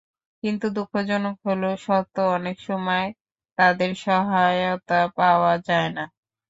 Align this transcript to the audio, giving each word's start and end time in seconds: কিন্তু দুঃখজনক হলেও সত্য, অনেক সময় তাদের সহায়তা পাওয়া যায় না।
কিন্তু 0.43 0.65
দুঃখজনক 0.77 1.35
হলেও 1.47 1.73
সত্য, 1.85 2.15
অনেক 2.37 2.57
সময় 2.61 3.07
তাদের 3.57 3.91
সহায়তা 3.99 5.01
পাওয়া 5.17 5.53
যায় 5.67 5.89
না। 5.97 6.03